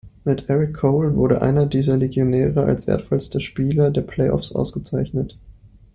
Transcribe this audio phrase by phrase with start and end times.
[0.23, 5.37] Mit Erik Cole wurde einer dieser Legionäre als wertvollster Spieler der Play-offs ausgezeichnet.